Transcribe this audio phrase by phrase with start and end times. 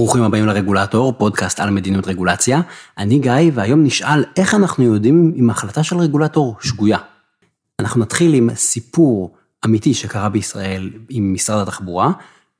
[0.00, 2.60] ברוכים הבאים לרגולטור, פודקאסט על מדיניות רגולציה.
[2.98, 6.98] אני גיא, והיום נשאל איך אנחנו יודעים אם החלטה של רגולטור שגויה.
[7.80, 12.10] אנחנו נתחיל עם סיפור אמיתי שקרה בישראל עם משרד התחבורה,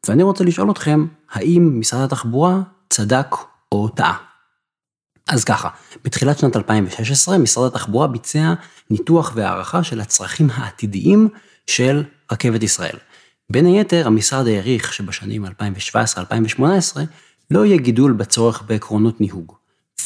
[0.09, 3.35] ואני רוצה לשאול אתכם, האם משרד התחבורה צדק
[3.73, 4.17] או טעה?
[5.29, 5.69] אז ככה,
[6.05, 8.55] בתחילת שנת 2016 משרד התחבורה ביצע
[8.91, 11.29] ניתוח והערכה של הצרכים העתידיים
[11.67, 12.97] של רכבת ישראל.
[13.51, 15.49] בין היתר, המשרד העריך שבשנים 2017-2018
[17.51, 19.55] לא יהיה גידול בצורך בעקרונות ניהוג.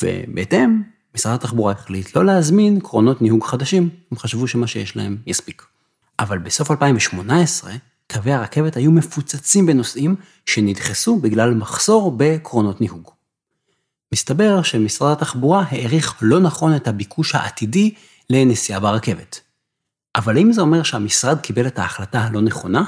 [0.02, 0.82] ובהתאם,
[1.14, 5.66] משרד התחבורה החליט לא להזמין קרונות ניהוג חדשים, הם חשבו שמה שיש להם יספיק.
[6.18, 7.72] אבל בסוף 2018,
[8.12, 13.10] קווי הרכבת היו מפוצצים בנוסעים שנדחסו בגלל מחסור בקרונות ניהוג.
[14.14, 17.94] מסתבר שמשרד התחבורה העריך לא נכון את הביקוש העתידי
[18.30, 19.40] לנסיעה ברכבת.
[20.16, 22.84] אבל האם זה אומר שהמשרד קיבל את ההחלטה הלא נכונה?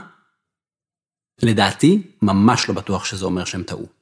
[1.43, 3.95] לדעתי, ממש לא בטוח שזה אומר שהם טעו.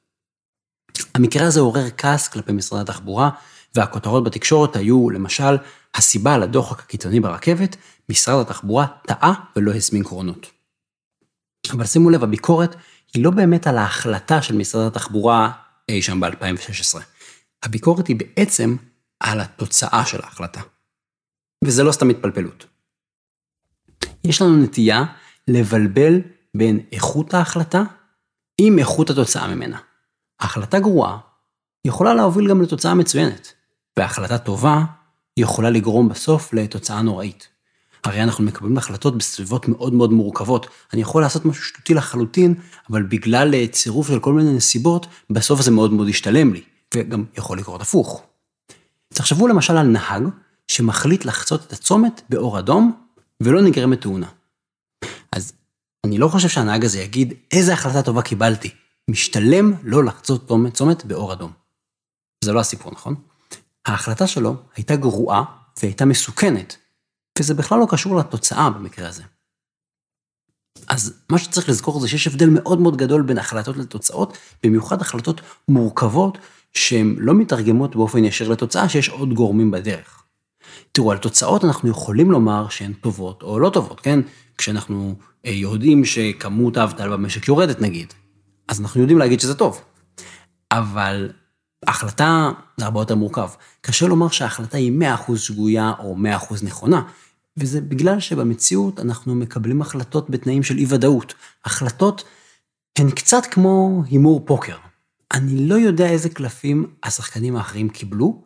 [1.15, 3.29] המקרה הזה עורר כעס כלפי משרד התחבורה,
[3.75, 5.57] והכותרות בתקשורת היו, למשל,
[5.95, 7.75] הסיבה לדוחק הקיצוני ברכבת,
[8.09, 10.51] משרד התחבורה טעה ולא הזמין קרונות.
[11.71, 12.75] אבל שימו לב, הביקורת
[13.13, 15.51] היא לא באמת על ההחלטה של משרד התחבורה
[15.89, 16.99] אי שם ב-2016.
[17.63, 18.75] הביקורת היא בעצם
[19.19, 20.61] על התוצאה של ההחלטה.
[21.63, 22.65] וזה לא סתם התפלפלות.
[24.23, 25.03] יש לנו נטייה
[25.47, 26.21] לבלבל
[26.57, 27.83] בין איכות ההחלטה
[28.57, 29.79] עם איכות התוצאה ממנה.
[30.39, 31.17] החלטה גרועה
[31.85, 33.53] יכולה להוביל גם לתוצאה מצוינת,
[33.99, 34.83] והחלטה טובה
[35.37, 37.47] יכולה לגרום בסוף לתוצאה נוראית.
[38.03, 40.67] הרי אנחנו מקבלים החלטות בסביבות מאוד מאוד מורכבות.
[40.93, 42.55] אני יכול לעשות משהו שטותי לחלוטין,
[42.89, 46.61] אבל בגלל צירוף של כל מיני נסיבות, בסוף זה מאוד מאוד ישתלם לי,
[46.95, 48.23] וגם יכול לקרות הפוך.
[49.13, 50.23] תחשבו למשל על נהג
[50.67, 52.91] שמחליט לחצות את הצומת באור אדום,
[53.41, 54.27] ולא נגרמת תאונה.
[55.31, 55.53] אז
[56.05, 58.69] אני לא חושב שהנהג הזה יגיד, איזה החלטה טובה קיבלתי.
[59.09, 61.51] משתלם לא לחצות צומת באור אדום.
[62.43, 63.15] זה לא הסיפור, נכון?
[63.85, 65.43] ההחלטה שלו הייתה גרועה
[65.81, 66.77] והייתה מסוכנת,
[67.39, 69.23] וזה בכלל לא קשור לתוצאה במקרה הזה.
[70.87, 75.41] אז מה שצריך לזכור זה שיש הבדל מאוד מאוד גדול בין החלטות לתוצאות, במיוחד החלטות
[75.67, 76.37] מורכבות
[76.73, 80.23] שהן לא מתרגמות באופן ישיר לתוצאה, שיש עוד גורמים בדרך.
[80.91, 84.19] תראו, על תוצאות אנחנו יכולים לומר שהן טובות או לא טובות, כן?
[84.57, 85.15] כשאנחנו
[85.45, 88.13] אה, יודעים שכמות האבטל במשק יורדת נגיד,
[88.67, 89.81] אז אנחנו יודעים להגיד שזה טוב.
[90.71, 91.31] אבל
[91.87, 93.49] החלטה זה הרבה יותר מורכב.
[93.81, 96.15] קשה לומר שההחלטה היא 100% שגויה או
[96.49, 97.01] 100% נכונה,
[97.57, 101.33] וזה בגלל שבמציאות אנחנו מקבלים החלטות בתנאים של אי ודאות.
[101.65, 102.23] החלטות
[102.97, 104.75] הן קצת כמו הימור פוקר.
[105.33, 108.43] אני לא יודע איזה קלפים השחקנים האחרים קיבלו,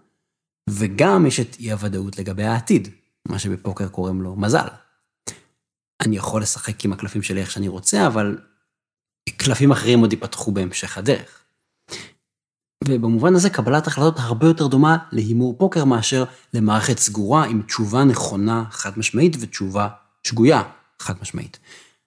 [0.70, 2.88] וגם יש את אי הוודאות לגבי העתיד,
[3.28, 4.68] מה שבפוקר קוראים לו מזל.
[6.02, 8.38] אני יכול לשחק עם הקלפים שלי איך שאני רוצה, אבל
[9.32, 11.40] קלפים אחרים עוד ייפתחו בהמשך הדרך.
[12.88, 16.24] ובמובן הזה קבלת החלטות הרבה יותר דומה להימור פוקר מאשר
[16.54, 19.88] למערכת סגורה עם תשובה נכונה חד משמעית ותשובה
[20.24, 20.64] שגויה
[21.00, 21.60] חד משמעית.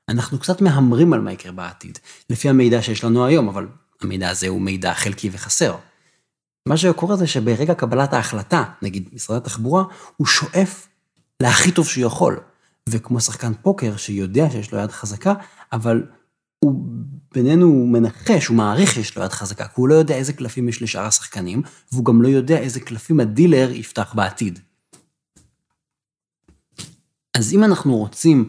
[0.08, 1.98] אנחנו קצת מהמרים על מה יקרה בעתיד,
[2.30, 3.66] לפי המידע שיש לנו היום, אבל
[4.00, 5.76] המידע הזה הוא מידע חלקי וחסר.
[6.68, 9.84] מה שקורה זה שברגע קבלת ההחלטה, נגיד משרד התחבורה,
[10.16, 10.88] הוא שואף
[11.42, 12.40] להכי טוב שהוא יכול.
[12.88, 15.34] וכמו שחקן פוקר שיודע שיש לו יד חזקה,
[15.72, 16.02] אבל
[16.64, 16.84] הוא
[17.34, 20.68] בינינו הוא מנחש, הוא מעריך שיש לו יד חזקה, כי הוא לא יודע איזה קלפים
[20.68, 21.62] יש לשאר השחקנים,
[21.92, 24.58] והוא גם לא יודע איזה קלפים הדילר יפתח בעתיד.
[27.34, 28.48] אז אם אנחנו רוצים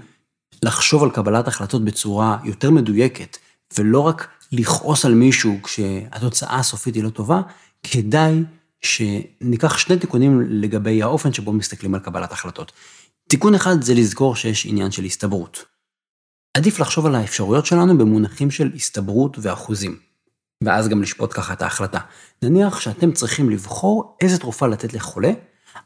[0.63, 3.37] לחשוב על קבלת החלטות בצורה יותר מדויקת,
[3.77, 7.41] ולא רק לכעוס על מישהו כשהתוצאה הסופית היא לא טובה,
[7.83, 8.43] כדאי
[8.81, 12.71] שניקח שני תיקונים לגבי האופן שבו מסתכלים על קבלת החלטות.
[13.27, 15.72] תיקון אחד זה לזכור שיש עניין של הסתברות.
[16.57, 19.99] עדיף לחשוב על האפשרויות שלנו במונחים של הסתברות ואחוזים,
[20.63, 21.99] ואז גם לשפוט ככה את ההחלטה.
[22.41, 25.31] נניח שאתם צריכים לבחור איזה תרופה לתת לחולה,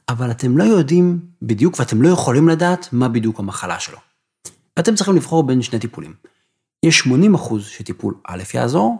[0.09, 3.97] אבל אתם לא יודעים בדיוק ואתם לא יכולים לדעת מה בדיוק המחלה שלו.
[4.77, 6.13] ואתם צריכים לבחור בין שני טיפולים.
[6.83, 8.97] יש 80% שטיפול א' יעזור,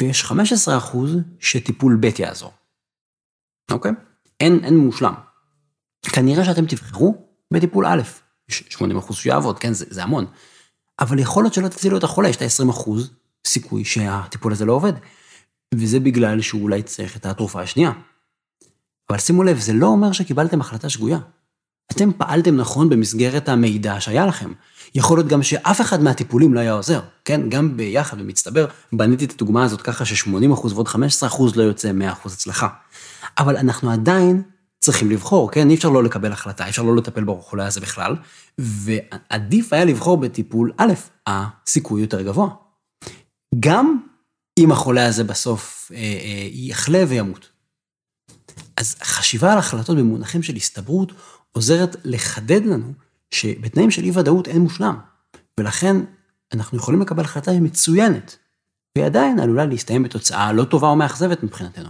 [0.00, 0.96] ויש 15%
[1.40, 2.52] שטיפול ב' יעזור.
[3.70, 3.92] אוקיי?
[4.40, 5.14] אין, אין מושלם.
[6.02, 8.02] כנראה שאתם תבחרו בטיפול א',
[8.48, 10.26] 80 אחוז שיעבוד, כן, זה, זה המון.
[11.00, 13.10] אבל יכול להיות שלא תצילו את החולה, יש את ה-20 אחוז
[13.46, 14.92] סיכוי שהטיפול הזה לא עובד.
[15.74, 17.92] וזה בגלל שהוא אולי צריך את התרופה השנייה.
[19.10, 21.18] אבל שימו לב, זה לא אומר שקיבלתם החלטה שגויה.
[21.92, 24.52] אתם פעלתם נכון במסגרת המידע שהיה לכם.
[24.94, 27.48] יכול להיות גם שאף אחד מהטיפולים לא היה עוזר, כן?
[27.48, 30.96] גם ביחד, במצטבר, בניתי את הדוגמה הזאת ככה ש-80% ועוד 15%
[31.56, 31.92] לא יוצא
[32.24, 32.68] 100% הצלחה.
[33.38, 34.42] אבל אנחנו עדיין
[34.86, 35.70] צריכים לבחור, כן?
[35.70, 38.16] אי אפשר לא לקבל החלטה, אי אפשר לא לטפל בחולה הזה בכלל,
[38.58, 40.92] ועדיף היה לבחור בטיפול א',
[41.26, 42.48] הסיכוי יותר גבוה.
[43.60, 44.00] גם
[44.58, 47.48] אם החולה הזה בסוף אה, אה, יחלה וימות.
[48.76, 51.12] אז חשיבה על החלטות במונחים של הסתברות
[51.52, 52.92] עוזרת לחדד לנו
[53.30, 54.98] שבתנאים של אי ודאות אין מושלם,
[55.60, 55.96] ולכן
[56.52, 58.36] אנחנו יכולים לקבל החלטה מצוינת,
[58.96, 61.88] והיא עדיין עלולה להסתיים בתוצאה לא טובה או מאכזבת מבחינתנו.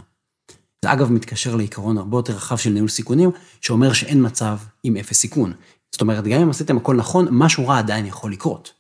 [0.87, 3.31] זה אגב מתקשר לעיקרון הרבה יותר רחב של ניהול סיכונים,
[3.61, 5.53] שאומר שאין מצב עם אפס סיכון.
[5.93, 8.73] זאת אומרת, גם אם עשיתם הכל נכון, משהו רע עדיין יכול לקרות.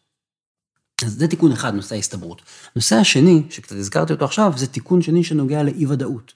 [1.05, 2.43] אז זה תיקון אחד, נושא ההסתברות.
[2.75, 6.32] הנושא השני, שקצת הזכרתי אותו עכשיו, זה תיקון שני שנוגע לאי ודאות.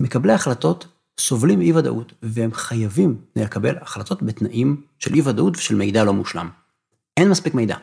[0.00, 0.86] מקבלי החלטות
[1.20, 6.48] סובלים מאי ודאות, והם חייבים לקבל החלטות בתנאים של אי ודאות ושל מידע לא מושלם.
[7.16, 7.76] אין מספיק מידע.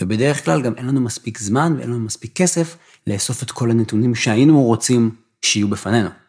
[0.00, 2.76] ובדרך כלל גם אין לנו מספיק זמן ואין לנו מספיק כסף
[3.06, 5.10] לאסוף את כל הנתונים שהיינו רוצים
[5.42, 6.25] שיהיו בפנינו.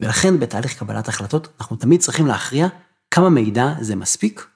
[0.00, 2.68] ולכן בתהליך קבלת החלטות אנחנו תמיד צריכים להכריע
[3.10, 4.46] כמה מידע זה מספיק,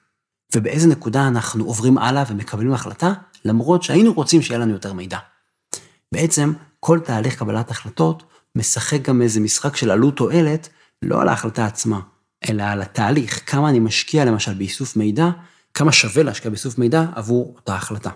[0.55, 3.13] ובאיזה נקודה אנחנו עוברים הלאה ומקבלים החלטה,
[3.45, 5.17] למרות שהיינו רוצים שיהיה לנו יותר מידע.
[6.11, 8.23] בעצם כל תהליך קבלת החלטות
[8.55, 10.69] משחק גם איזה משחק של עלות תועלת,
[11.01, 11.99] לא על ההחלטה עצמה,
[12.49, 15.29] אלא על התהליך, כמה אני משקיע למשל באיסוף מידע,
[15.73, 18.09] כמה שווה להשקיע באיסוף מידע עבור אותה החלטה.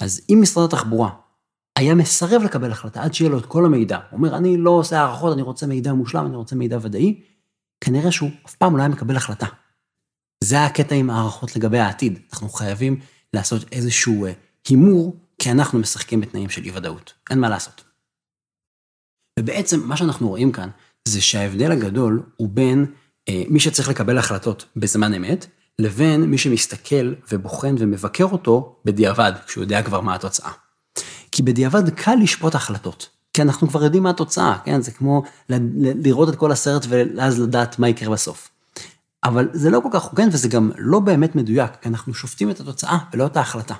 [0.00, 1.10] אז אם משרד התחבורה
[1.78, 5.00] היה מסרב לקבל החלטה עד שיהיה לו את כל המידע, הוא אומר, אני לא עושה
[5.00, 7.20] הערכות, אני רוצה מידע מושלם, אני רוצה מידע ודאי,
[7.80, 9.46] כנראה שהוא אף פעם לא היה מקבל החלטה.
[10.44, 12.18] זה הקטע עם הערכות לגבי העתיד.
[12.32, 13.00] אנחנו חייבים
[13.34, 14.32] לעשות איזשהו אה,
[14.68, 17.12] הימור, כי אנחנו משחקים בתנאים של אי-ודאות.
[17.30, 17.84] אין מה לעשות.
[19.38, 20.68] ובעצם, מה שאנחנו רואים כאן,
[21.08, 22.86] זה שההבדל הגדול הוא בין
[23.28, 25.46] אה, מי שצריך לקבל החלטות בזמן אמת,
[25.78, 30.52] לבין מי שמסתכל ובוחן ומבקר אותו בדיעבד, כשהוא יודע כבר מה התוצאה.
[31.32, 34.82] כי בדיעבד קל לשפוט החלטות, כי אנחנו כבר יודעים מה התוצאה, כן?
[34.82, 35.22] זה כמו
[36.04, 38.50] לראות את כל הסרט ואז לדעת מה יקרה בסוף.
[39.24, 42.60] אבל זה לא כל כך הוגן וזה גם לא באמת מדויק, כי אנחנו שופטים את
[42.60, 43.74] התוצאה ולא את ההחלטה.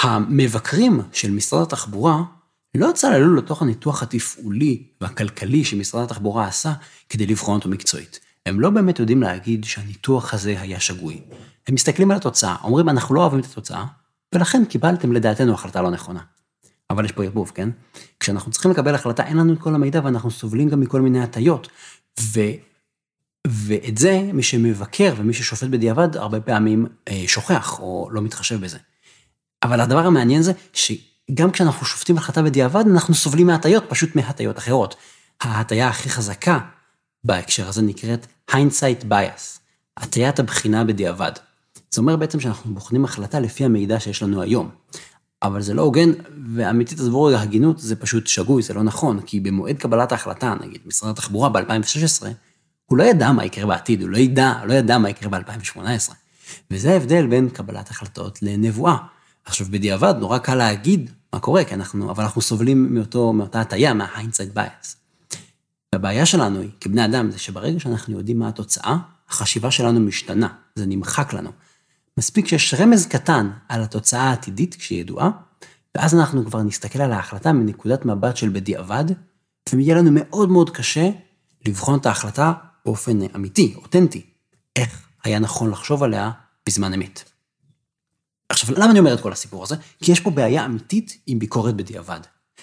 [0.00, 2.22] המבקרים של משרד התחבורה
[2.74, 6.72] לא צללו לתוך הניתוח התפעולי והכלכלי שמשרד התחבורה עשה
[7.08, 8.20] כדי לבחון אותו מקצועית.
[8.46, 11.20] הם לא באמת יודעים להגיד שהניתוח הזה היה שגוי.
[11.68, 13.84] הם מסתכלים על התוצאה, אומרים אנחנו לא אוהבים את התוצאה,
[14.34, 16.20] ולכן קיבלתם לדעתנו החלטה לא נכונה.
[16.90, 17.68] אבל יש פה ערבוב, כן?
[18.20, 21.68] כשאנחנו צריכים לקבל החלטה, אין לנו את כל המידע ואנחנו סובלים גם מכל מיני הטיות.
[22.20, 22.40] ו...
[23.46, 28.78] ואת זה, מי שמבקר ומי ששופט בדיעבד, הרבה פעמים אה, שוכח או לא מתחשב בזה.
[29.62, 34.96] אבל הדבר המעניין זה שגם כשאנחנו שופטים החלטה בדיעבד, אנחנו סובלים מהטיות, פשוט מהטיות אחרות.
[35.40, 36.58] ההטיה הכי חזקה
[37.24, 39.58] בהקשר הזה נקראת hindsight bias,
[39.96, 41.32] הטיית הבחינה בדיעבד.
[41.90, 44.70] זה אומר בעצם שאנחנו בוחנים החלטה לפי המידע שיש לנו היום.
[45.42, 46.10] אבל זה לא הוגן,
[46.54, 50.80] ואמיתית עזבו רגע הגינות, זה פשוט שגוי, זה לא נכון, כי במועד קבלת ההחלטה, נגיד
[50.86, 52.26] משרד התחבורה ב-2016,
[52.86, 56.12] הוא לא ידע מה יקרה בעתיד, הוא לא ידע, לא ידע מה יקרה ב-2018.
[56.70, 58.96] וזה ההבדל בין קבלת החלטות לנבואה.
[59.44, 63.94] עכשיו, בדיעבד, נורא קל להגיד מה קורה, כי אנחנו, אבל אנחנו סובלים מאותו, מאותה הטיה,
[63.94, 64.94] מה-hindsight bias.
[65.92, 68.96] והבעיה שלנו כבני אדם, זה שברגע שאנחנו יודעים מה התוצאה,
[69.28, 71.50] החשיבה שלנו משתנה, זה נמחק לנו.
[72.18, 75.30] מספיק שיש רמז קטן על התוצאה העתידית כשהיא ידועה,
[75.94, 79.04] ואז אנחנו כבר נסתכל על ההחלטה מנקודת מבט של בדיעבד,
[79.72, 81.10] ויהיה לנו מאוד מאוד קשה
[81.66, 82.52] לבחון את ההחלטה
[82.84, 84.26] באופן אמיתי, אותנטי,
[84.76, 86.30] איך היה נכון לחשוב עליה
[86.66, 87.24] בזמן אמת.
[88.48, 89.76] עכשיו, למה אני אומר את כל הסיפור הזה?
[90.02, 92.20] כי יש פה בעיה אמיתית עם ביקורת בדיעבד.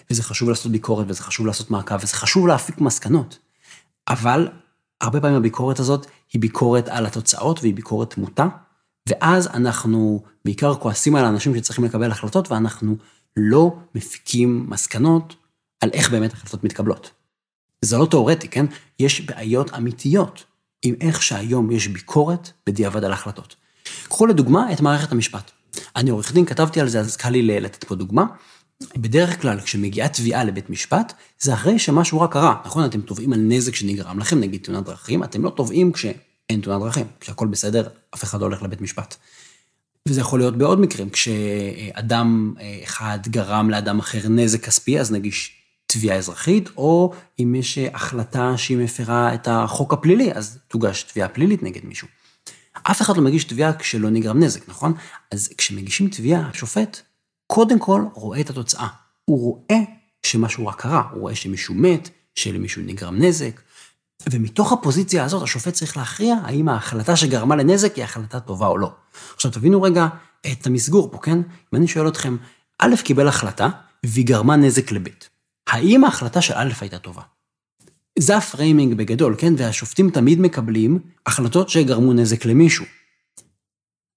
[0.09, 3.39] וזה חשוב לעשות ביקורת, וזה חשוב לעשות מעקב, וזה חשוב להפיק מסקנות.
[4.07, 4.47] אבל
[5.01, 8.47] הרבה פעמים הביקורת הזאת היא ביקורת על התוצאות והיא ביקורת מוטה,
[9.07, 12.95] ואז אנחנו בעיקר כועסים על האנשים שצריכים לקבל החלטות, ואנחנו
[13.37, 15.35] לא מפיקים מסקנות
[15.81, 17.11] על איך באמת החלטות מתקבלות.
[17.81, 18.65] זה לא תיאורטי, כן?
[18.99, 20.43] יש בעיות אמיתיות
[20.81, 23.55] עם איך שהיום יש ביקורת בדיעבד על החלטות.
[24.07, 25.51] קחו לדוגמה את מערכת המשפט.
[25.95, 28.25] אני עורך דין, כתבתי על זה, אז קל לי לתת פה דוגמה.
[28.97, 32.55] בדרך כלל כשמגיעה תביעה לבית משפט, זה אחרי שמשהו רע קרה.
[32.65, 35.93] נכון, אתם תובעים על נזק שנגרם לכם, נגיד תאונת דרכים, אתם לא תובעים
[36.47, 37.07] כשאין תאונת דרכים.
[37.19, 39.15] כשהכול בסדר, אף אחד לא הולך לבית משפט.
[40.07, 45.51] וזה יכול להיות בעוד מקרים, כשאדם אה, אחד גרם לאדם אחר נזק כספי, אז נגיש
[45.85, 51.63] תביעה אזרחית, או אם יש החלטה שהיא מפרה את החוק הפלילי, אז תוגש תביעה פלילית
[51.63, 52.07] נגד מישהו.
[52.83, 54.93] אף אחד לא מגיש תביעה כשלא נגרם נזק, נכון?
[55.31, 57.01] אז כשמגישים תביעה, השופט
[57.47, 58.87] קודם כל רואה את התוצאה.
[59.25, 59.79] הוא רואה
[60.23, 63.61] שמשהו רע קרה, הוא רואה שמישהו מת, שלמישהו נגרם נזק,
[64.31, 68.91] ומתוך הפוזיציה הזאת השופט צריך להכריע האם ההחלטה שגרמה לנזק היא החלטה טובה או לא.
[69.35, 70.07] עכשיו תבינו רגע
[70.51, 71.37] את המסגור פה, כן?
[71.37, 72.37] אם אני שואל אתכם,
[72.79, 73.69] א' קיבל החלטה
[74.05, 75.07] והיא גרמה נזק לב',
[75.67, 77.21] האם ההחלטה של א' הייתה טובה?
[78.19, 79.53] זה ה framing בגדול, כן?
[79.57, 82.85] והשופטים תמיד מקבלים החלטות שגרמו נזק למישהו.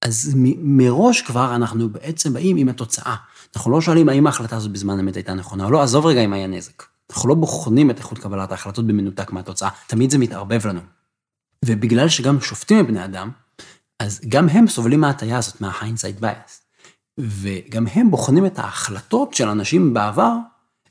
[0.04, 3.16] אז מראש כבר אנחנו בעצם באים עם התוצאה.
[3.56, 6.32] אנחנו לא שואלים האם ההחלטה הזאת בזמן אמת הייתה נכונה או לא, עזוב רגע אם
[6.32, 6.82] היה נזק.
[7.10, 10.80] אנחנו לא בוחנים את איכות קבלת ההחלטות במנותק מהתוצאה, תמיד זה מתערבב לנו.
[11.64, 13.30] ובגלל שגם שופטים הם בני אדם,
[14.00, 16.52] אז גם הם סובלים מההטייה הזאת, מה-hindsight bias.
[17.20, 20.34] וגם הם בוחנים את ההחלטות של אנשים בעבר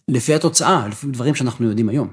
[0.08, 2.08] לפי התוצאה, לפי דברים שאנחנו יודעים היום.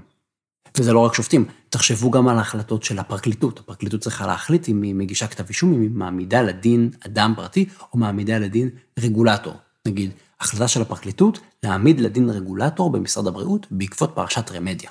[0.78, 3.60] וזה לא רק שופטים, תחשבו גם על ההחלטות של הפרקליטות.
[3.60, 7.98] הפרקליטות צריכה להחליט אם היא מגישה כתב אישום, אם היא מעמידה לדין אדם פרטי, או
[7.98, 9.54] מעמידה לדין רגולטור.
[9.86, 10.10] נגיד,
[10.40, 14.90] החלטה של הפרקליטות להעמיד לדין רגולטור במשרד הבריאות בעקבות פרשת רמדיה.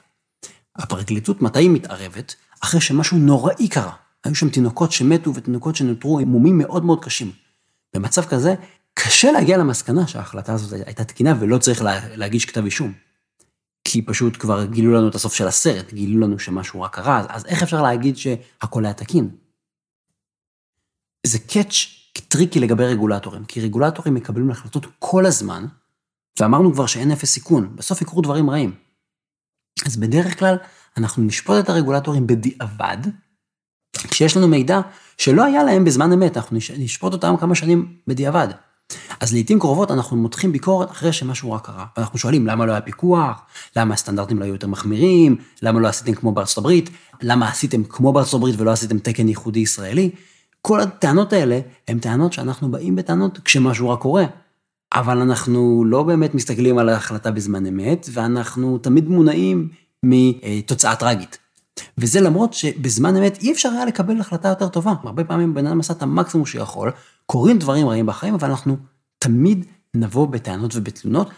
[0.76, 2.36] הפרקליטות, מתי היא מתערבת?
[2.60, 3.94] אחרי שמשהו נוראי קרה.
[4.24, 7.32] היו שם תינוקות שמתו ותינוקות שנותרו עם מומים מאוד מאוד קשים.
[7.94, 8.56] במצב כזה,
[8.94, 12.94] קשה להגיע למסקנה שההחלטה הזאת הייתה תקינה ולא צריך לה, להגיש כתב אישום.
[13.84, 17.46] כי פשוט כבר גילו לנו את הסוף של הסרט, גילו לנו שמשהו רק קרה, אז
[17.46, 19.30] איך אפשר להגיד שהכל היה תקין?
[21.26, 25.66] זה קצת tricky לגבי רגולטורים, כי רגולטורים מקבלים החלטות כל הזמן,
[26.40, 28.74] ואמרנו כבר שאין אפס סיכון, בסוף יקרו דברים רעים.
[29.86, 30.56] אז בדרך כלל
[30.98, 32.98] אנחנו נשפוט את הרגולטורים בדיעבד,
[34.08, 34.82] כשיש לנו מידע
[35.18, 38.48] שלא היה להם בזמן אמת, אנחנו נשפוט אותם כמה שנים בדיעבד.
[39.20, 42.82] אז לעיתים קרובות אנחנו מותחים ביקורת אחרי שמשהו רק קרה, ואנחנו שואלים למה לא היה
[42.82, 43.42] פיקוח,
[43.76, 46.90] למה הסטנדרטים לא היו יותר מחמירים, למה לא עשיתם כמו בארצות הברית,
[47.22, 50.12] למה עשיתם כמו בארצות הברית ולא עשיתם תקן ייחודי ישראלי.
[50.68, 54.26] כל הטענות האלה הן טענות שאנחנו באים בטענות כשמשהו רק קורה.
[54.94, 59.70] אבל אנחנו לא באמת מסתכלים על ההחלטה בזמן אמת, ואנחנו תמיד מונעים
[60.04, 61.38] מתוצאה טרגית.
[61.98, 64.94] וזה למרות שבזמן אמת אי אפשר היה לקבל החלטה יותר טובה.
[65.04, 66.92] הרבה פעמים בן אדם עשה את המקסימום שיכול,
[67.26, 68.78] קורים דברים רעים בחיים, אבל אנחנו
[69.20, 71.30] תמיד נבוא בטענות ובתלונות,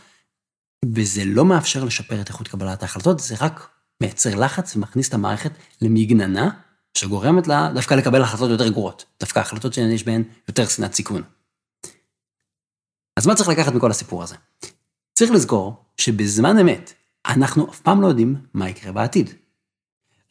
[0.85, 3.67] וזה לא מאפשר לשפר את איכות קבלת ההחלטות, זה רק
[4.01, 6.49] מייצר לחץ ומכניס את המערכת למגננה,
[6.97, 11.21] שגורמת לה דווקא לקבל החלטות יותר גרועות, דווקא החלטות שיש בהן יותר שנאת סיכון.
[13.17, 14.35] אז מה צריך לקחת מכל הסיפור הזה?
[15.13, 16.93] צריך לזכור שבזמן אמת,
[17.27, 19.29] אנחנו אף פעם לא יודעים מה יקרה בעתיד.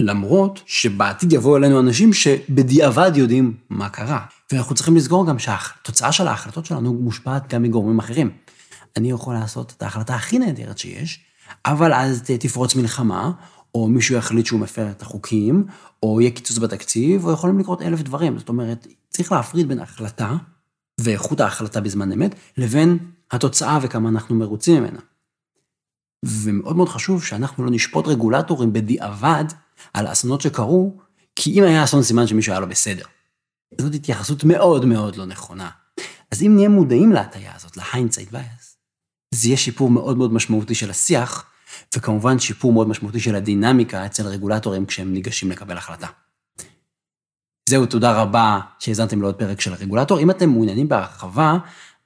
[0.01, 4.27] למרות שבעתיד יבואו אלינו אנשים שבדיעבד יודעים מה קרה.
[4.53, 8.31] ואנחנו צריכים לזכור גם שהתוצאה של ההחלטות שלנו מושפעת גם מגורמים אחרים.
[8.97, 11.21] אני יכול לעשות את ההחלטה הכי נהדרת שיש,
[11.67, 13.33] אבל אז תפרוץ מלחמה,
[13.77, 15.67] או מישהו יחליט שהוא מפר את החוקים,
[16.03, 18.39] או יהיה קיצוץ בתקציב, או יכולים לקרות אלף דברים.
[18.39, 20.37] זאת אומרת, צריך להפריד בין החלטה
[21.01, 22.99] ואיכות ההחלטה בזמן אמת, לבין
[23.31, 25.01] התוצאה וכמה אנחנו מרוצים ממנה.
[26.25, 29.45] ומאוד מאוד חשוב שאנחנו לא נשפוט רגולטורים בדיעבד
[29.95, 30.97] על אסונות שקרו,
[31.37, 33.05] כי אם היה אסון סימן שמישהו היה לו בסדר.
[33.81, 35.71] זאת התייחסות מאוד מאוד לא נכונה.
[36.31, 38.77] אז אם נהיה מודעים להטייה הזאת, ל-hindsight bias,
[39.35, 41.45] זה יהיה שיפור מאוד מאוד משמעותי של השיח,
[41.97, 46.07] וכמובן שיפור מאוד משמעותי של הדינמיקה אצל רגולטורים כשהם ניגשים לקבל החלטה.
[47.69, 50.19] זהו, תודה רבה שהאזנתם לעוד פרק של הרגולטור.
[50.19, 51.57] אם אתם מעוניינים בהרחבה,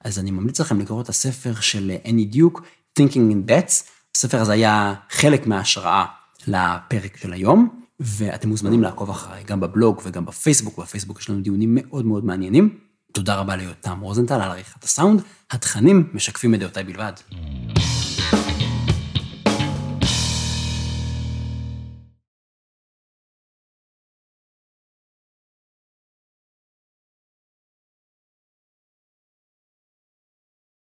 [0.03, 2.61] אז אני ממליץ לכם לקרוא את הספר של אני דיוק,
[2.99, 3.83] Thinking in Bets.
[4.15, 6.05] הספר הזה היה חלק מההשראה
[6.47, 11.69] לפרק של היום, ואתם מוזמנים לעקוב אחריי גם בבלוג וגם בפייסבוק, בפייסבוק יש לנו דיונים
[11.75, 12.77] מאוד מאוד מעניינים.
[13.13, 17.13] תודה רבה ליותם רוזנטל על עריכת הסאונד, התכנים משקפים את דעותיי בלבד.